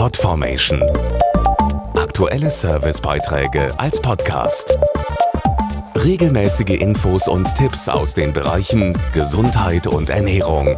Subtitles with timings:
[0.00, 0.82] Podformation.
[1.94, 4.78] Aktuelle Servicebeiträge als Podcast.
[5.94, 10.74] Regelmäßige Infos und Tipps aus den Bereichen Gesundheit und Ernährung.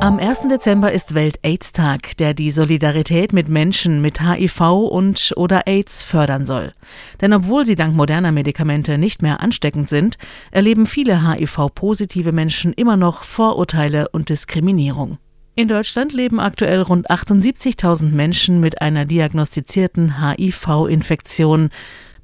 [0.00, 0.48] Am 1.
[0.48, 6.72] Dezember ist Welt-AIDS-Tag, der die Solidarität mit Menschen mit HIV und oder AIDS fördern soll.
[7.20, 10.16] Denn obwohl sie dank moderner Medikamente nicht mehr ansteckend sind,
[10.50, 15.18] erleben viele HIV-positive Menschen immer noch Vorurteile und Diskriminierung.
[15.56, 21.70] In Deutschland leben aktuell rund 78.000 Menschen mit einer diagnostizierten HIV-Infektion.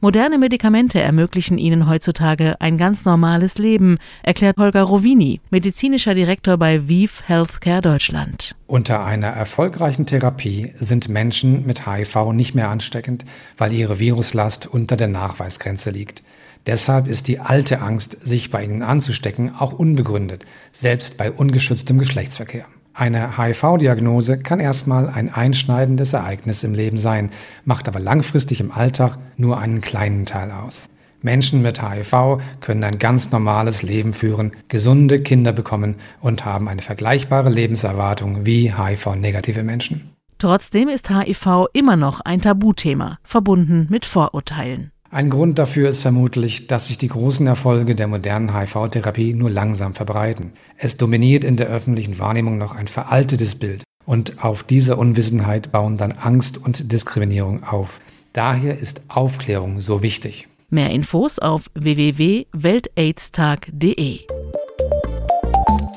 [0.01, 6.88] Moderne Medikamente ermöglichen ihnen heutzutage ein ganz normales Leben, erklärt Holger Rovini, medizinischer Direktor bei
[6.88, 8.57] Vive Healthcare Deutschland.
[8.66, 13.24] Unter einer erfolgreichen Therapie sind Menschen mit HIV nicht mehr ansteckend,
[13.57, 16.24] weil ihre Viruslast unter der Nachweisgrenze liegt.
[16.66, 22.66] Deshalb ist die alte Angst, sich bei ihnen anzustecken, auch unbegründet, selbst bei ungeschütztem Geschlechtsverkehr.
[22.93, 27.30] Eine HIV-Diagnose kann erstmal ein einschneidendes Ereignis im Leben sein,
[27.65, 30.88] macht aber langfristig im Alltag nur einen kleinen Teil aus.
[31.23, 36.83] Menschen mit HIV können ein ganz normales Leben führen, gesunde Kinder bekommen und haben eine
[36.83, 40.11] vergleichbare Lebenserwartung wie HIV-negative Menschen.
[40.38, 44.91] Trotzdem ist HIV immer noch ein Tabuthema, verbunden mit Vorurteilen.
[45.13, 49.93] Ein Grund dafür ist vermutlich, dass sich die großen Erfolge der modernen HIV-Therapie nur langsam
[49.93, 50.52] verbreiten.
[50.77, 55.97] Es dominiert in der öffentlichen Wahrnehmung noch ein veraltetes Bild und auf dieser Unwissenheit bauen
[55.97, 57.99] dann Angst und Diskriminierung auf.
[58.33, 60.47] Daher ist Aufklärung so wichtig.
[60.69, 64.21] Mehr Infos auf www.weltaidstag.de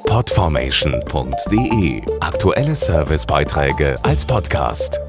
[0.08, 5.00] Podformation.de Aktuelle Servicebeiträge als Podcast.